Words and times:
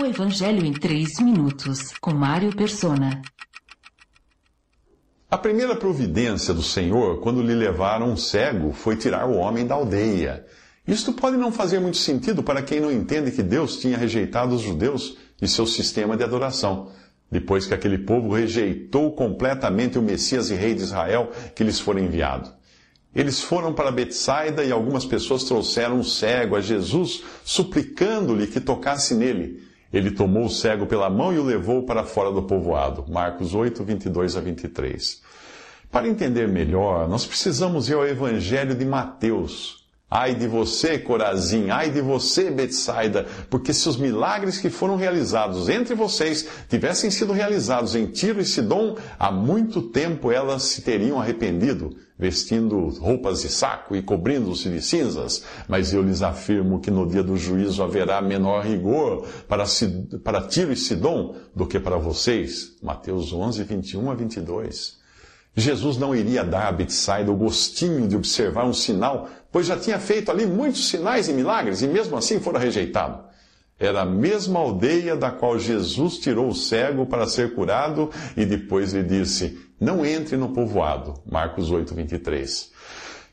O 0.00 0.06
Evangelho 0.06 0.64
em 0.64 0.72
3 0.72 1.18
minutos, 1.18 1.92
com 2.00 2.14
Mário 2.14 2.54
Persona. 2.54 3.20
A 5.28 5.36
primeira 5.36 5.74
providência 5.74 6.54
do 6.54 6.62
Senhor, 6.62 7.20
quando 7.20 7.42
lhe 7.42 7.52
levaram 7.52 8.12
um 8.12 8.16
cego, 8.16 8.72
foi 8.72 8.94
tirar 8.94 9.28
o 9.28 9.34
homem 9.34 9.66
da 9.66 9.74
aldeia. 9.74 10.46
Isto 10.86 11.12
pode 11.12 11.36
não 11.36 11.50
fazer 11.50 11.80
muito 11.80 11.96
sentido 11.96 12.44
para 12.44 12.62
quem 12.62 12.78
não 12.78 12.92
entende 12.92 13.32
que 13.32 13.42
Deus 13.42 13.78
tinha 13.78 13.98
rejeitado 13.98 14.54
os 14.54 14.62
judeus 14.62 15.18
e 15.42 15.48
seu 15.48 15.66
sistema 15.66 16.16
de 16.16 16.22
adoração, 16.22 16.92
depois 17.28 17.66
que 17.66 17.74
aquele 17.74 17.98
povo 17.98 18.32
rejeitou 18.32 19.10
completamente 19.16 19.98
o 19.98 20.02
Messias 20.02 20.48
e 20.48 20.54
Rei 20.54 20.76
de 20.76 20.82
Israel 20.82 21.32
que 21.56 21.64
lhes 21.64 21.80
fora 21.80 22.00
enviado. 22.00 22.52
Eles 23.12 23.40
foram 23.40 23.74
para 23.74 23.90
Betsaida 23.90 24.62
e 24.62 24.70
algumas 24.70 25.04
pessoas 25.04 25.42
trouxeram 25.42 25.98
um 25.98 26.04
cego 26.04 26.54
a 26.54 26.60
Jesus, 26.60 27.24
suplicando-lhe 27.44 28.46
que 28.46 28.60
tocasse 28.60 29.12
nele. 29.12 29.66
Ele 29.92 30.10
tomou 30.10 30.44
o 30.44 30.50
cego 30.50 30.86
pela 30.86 31.08
mão 31.08 31.32
e 31.32 31.38
o 31.38 31.44
levou 31.44 31.82
para 31.84 32.04
fora 32.04 32.30
do 32.30 32.42
povoado. 32.42 33.04
Marcos 33.08 33.54
8, 33.54 33.82
22 33.82 34.36
a 34.36 34.40
23. 34.40 35.22
Para 35.90 36.06
entender 36.06 36.46
melhor, 36.46 37.08
nós 37.08 37.24
precisamos 37.24 37.88
ir 37.88 37.94
ao 37.94 38.06
Evangelho 38.06 38.74
de 38.74 38.84
Mateus. 38.84 39.77
Ai 40.10 40.34
de 40.34 40.46
você, 40.46 40.98
Corazim, 40.98 41.68
ai 41.68 41.90
de 41.90 42.00
você, 42.00 42.50
Betsaida, 42.50 43.26
porque 43.50 43.74
se 43.74 43.86
os 43.86 43.98
milagres 43.98 44.56
que 44.56 44.70
foram 44.70 44.96
realizados 44.96 45.68
entre 45.68 45.94
vocês 45.94 46.48
tivessem 46.66 47.10
sido 47.10 47.30
realizados 47.30 47.94
em 47.94 48.06
Tiro 48.06 48.40
e 48.40 48.44
Sidom, 48.44 48.96
há 49.18 49.30
muito 49.30 49.82
tempo 49.82 50.32
elas 50.32 50.62
se 50.62 50.80
teriam 50.80 51.20
arrependido, 51.20 51.94
vestindo 52.18 52.88
roupas 52.98 53.42
de 53.42 53.50
saco 53.50 53.94
e 53.94 54.00
cobrindo-se 54.00 54.70
de 54.70 54.80
cinzas. 54.80 55.44
Mas 55.68 55.92
eu 55.92 56.00
lhes 56.00 56.22
afirmo 56.22 56.80
que 56.80 56.90
no 56.90 57.06
dia 57.06 57.22
do 57.22 57.36
juízo 57.36 57.82
haverá 57.82 58.22
menor 58.22 58.64
rigor 58.64 59.26
para, 59.46 59.64
para 60.24 60.40
Tiro 60.40 60.72
e 60.72 60.76
Sidom 60.76 61.34
do 61.54 61.66
que 61.66 61.78
para 61.78 61.98
vocês. 61.98 62.78
Mateus 62.82 63.30
11, 63.30 63.62
21 63.62 64.10
a 64.10 64.14
22. 64.14 64.97
Jesus 65.58 65.96
não 65.96 66.14
iria 66.14 66.44
dar 66.44 66.68
a 66.68 66.72
Betsaida 66.72 67.32
o 67.32 67.36
gostinho 67.36 68.06
de 68.06 68.16
observar 68.16 68.64
um 68.64 68.72
sinal, 68.72 69.28
pois 69.50 69.66
já 69.66 69.76
tinha 69.76 69.98
feito 69.98 70.30
ali 70.30 70.46
muitos 70.46 70.88
sinais 70.88 71.28
e 71.28 71.32
milagres 71.32 71.82
e 71.82 71.88
mesmo 71.88 72.16
assim 72.16 72.38
fora 72.38 72.58
rejeitado. 72.58 73.24
Era 73.78 74.02
a 74.02 74.06
mesma 74.06 74.60
aldeia 74.60 75.16
da 75.16 75.30
qual 75.30 75.58
Jesus 75.58 76.18
tirou 76.18 76.48
o 76.48 76.54
cego 76.54 77.06
para 77.06 77.26
ser 77.26 77.54
curado 77.54 78.10
e 78.36 78.44
depois 78.44 78.92
lhe 78.92 79.02
disse: 79.02 79.58
Não 79.80 80.04
entre 80.04 80.36
no 80.36 80.50
povoado. 80.50 81.14
Marcos 81.24 81.70
8, 81.70 81.94
23. 81.94 82.70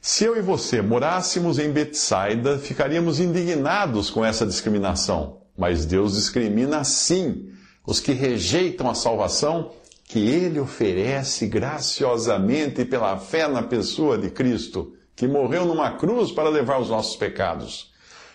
Se 0.00 0.24
eu 0.24 0.36
e 0.36 0.42
você 0.42 0.82
morássemos 0.82 1.58
em 1.58 1.70
Betsaida, 1.70 2.58
ficaríamos 2.58 3.20
indignados 3.20 4.10
com 4.10 4.24
essa 4.24 4.46
discriminação. 4.46 5.38
Mas 5.56 5.86
Deus 5.86 6.14
discrimina 6.14 6.78
assim 6.78 7.50
os 7.86 8.00
que 8.00 8.12
rejeitam 8.12 8.88
a 8.88 8.94
salvação 8.94 9.70
que 10.04 10.18
ele 10.18 10.60
oferece 10.60 11.46
graciosamente 11.46 12.84
pela 12.84 13.16
fé 13.16 13.48
na 13.48 13.62
pessoa 13.62 14.18
de 14.18 14.30
Cristo, 14.30 14.94
que 15.16 15.26
morreu 15.26 15.64
numa 15.64 15.92
cruz 15.92 16.30
para 16.30 16.48
levar 16.48 16.80
os 16.80 16.90
nossos 16.90 17.16
pecados. 17.16 17.92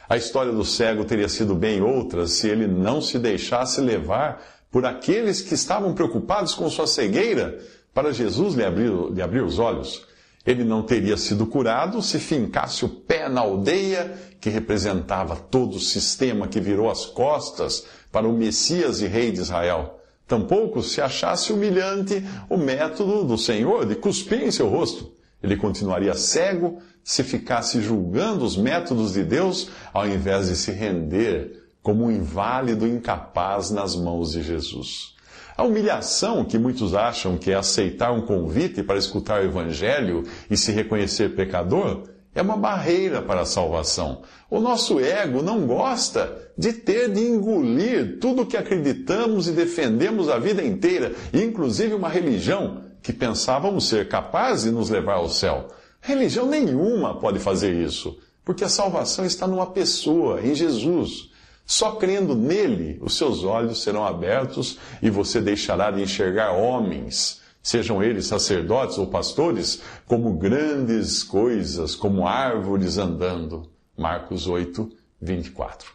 A 0.09 0.17
história 0.17 0.51
do 0.51 0.65
cego 0.65 1.05
teria 1.05 1.29
sido 1.29 1.53
bem 1.53 1.81
outra 1.81 2.25
se 2.25 2.47
ele 2.47 2.65
não 2.65 2.99
se 2.99 3.19
deixasse 3.19 3.79
levar 3.79 4.41
por 4.71 4.85
aqueles 4.85 5.41
que 5.41 5.53
estavam 5.53 5.93
preocupados 5.93 6.55
com 6.55 6.69
sua 6.69 6.87
cegueira 6.87 7.59
para 7.93 8.11
Jesus 8.11 8.55
lhe 8.55 8.63
abrir, 8.63 8.91
lhe 9.11 9.21
abrir 9.21 9.43
os 9.43 9.59
olhos. 9.59 10.07
Ele 10.45 10.63
não 10.63 10.81
teria 10.81 11.17
sido 11.17 11.45
curado 11.45 12.01
se 12.01 12.17
fincasse 12.17 12.85
o 12.85 12.89
pé 12.89 13.29
na 13.29 13.41
aldeia 13.41 14.17
que 14.39 14.49
representava 14.49 15.35
todo 15.35 15.75
o 15.75 15.79
sistema 15.79 16.47
que 16.47 16.59
virou 16.59 16.89
as 16.89 17.05
costas 17.05 17.85
para 18.11 18.27
o 18.27 18.33
Messias 18.33 19.01
e 19.01 19.07
Rei 19.07 19.31
de 19.31 19.41
Israel. 19.41 19.98
Tampouco 20.29 20.83
se 20.83 21.01
achasse 21.01 21.51
humilhante 21.51 22.23
o 22.47 22.55
método 22.55 23.23
do 23.23 23.35
Senhor 23.35 23.83
de 23.87 23.95
cuspir 23.95 24.43
em 24.43 24.51
seu 24.51 24.69
rosto. 24.69 25.11
Ele 25.41 25.57
continuaria 25.57 26.13
cego 26.13 26.77
se 27.03 27.23
ficasse 27.23 27.81
julgando 27.81 28.45
os 28.45 28.55
métodos 28.55 29.13
de 29.13 29.23
Deus 29.23 29.71
ao 29.91 30.07
invés 30.07 30.47
de 30.47 30.55
se 30.55 30.71
render 30.71 31.63
como 31.81 32.05
um 32.05 32.11
inválido 32.11 32.85
incapaz 32.85 33.71
nas 33.71 33.95
mãos 33.95 34.33
de 34.33 34.43
Jesus. 34.43 35.15
A 35.57 35.63
humilhação 35.63 36.45
que 36.45 36.59
muitos 36.59 36.93
acham 36.93 37.35
que 37.35 37.49
é 37.49 37.55
aceitar 37.55 38.11
um 38.11 38.21
convite 38.21 38.83
para 38.83 38.99
escutar 38.99 39.41
o 39.41 39.45
Evangelho 39.45 40.25
e 40.47 40.55
se 40.55 40.71
reconhecer 40.71 41.35
pecador 41.35 42.03
é 42.39 42.41
uma 42.41 42.57
barreira 42.57 43.21
para 43.21 43.41
a 43.41 43.45
salvação. 43.45 44.21
O 44.49 44.59
nosso 44.59 44.99
ego 44.99 45.41
não 45.41 45.67
gosta 45.67 46.51
de 46.57 46.73
ter 46.73 47.11
de 47.11 47.21
engolir 47.21 48.17
tudo 48.19 48.41
o 48.41 48.45
que 48.45 48.57
acreditamos 48.57 49.47
e 49.47 49.51
defendemos 49.51 50.29
a 50.29 50.39
vida 50.39 50.63
inteira, 50.63 51.13
inclusive 51.33 51.93
uma 51.93 52.09
religião 52.09 52.83
que 53.01 53.13
pensávamos 53.13 53.89
ser 53.89 54.07
capaz 54.07 54.63
de 54.63 54.71
nos 54.71 54.89
levar 54.89 55.15
ao 55.15 55.29
céu. 55.29 55.67
Religião 56.01 56.45
nenhuma 56.45 57.19
pode 57.19 57.39
fazer 57.39 57.73
isso, 57.73 58.17
porque 58.43 58.63
a 58.63 58.69
salvação 58.69 59.25
está 59.25 59.45
numa 59.45 59.67
pessoa, 59.67 60.41
em 60.41 60.55
Jesus. 60.55 61.29
Só 61.65 61.91
crendo 61.91 62.35
nele, 62.35 62.97
os 63.01 63.17
seus 63.17 63.43
olhos 63.43 63.83
serão 63.83 64.05
abertos 64.05 64.79
e 65.01 65.09
você 65.09 65.39
deixará 65.41 65.91
de 65.91 66.01
enxergar 66.01 66.53
homens 66.53 67.38
sejam 67.61 68.01
eles 68.01 68.27
sacerdotes 68.27 68.97
ou 68.97 69.07
pastores, 69.07 69.81
como 70.05 70.33
grandes 70.33 71.23
coisas, 71.23 71.95
como 71.95 72.27
árvores 72.27 72.97
andando. 72.97 73.69
Marcos 73.97 74.47
8, 74.47 74.89
24. 75.21 75.91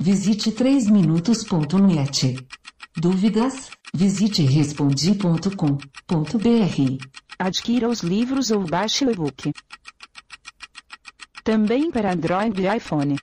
Visite 0.00 0.50
3minutos.net. 0.50 2.36
Dúvidas? 2.96 3.70
Visite 3.94 4.42
respondi.com.br. 4.42 7.06
Adquira 7.38 7.88
os 7.88 8.00
livros 8.00 8.50
ou 8.50 8.64
baixe 8.64 9.04
o 9.04 9.10
e-book. 9.10 9.52
Também 11.44 11.90
para 11.90 12.12
Android 12.12 12.60
e 12.60 12.76
iPhone. 12.76 13.16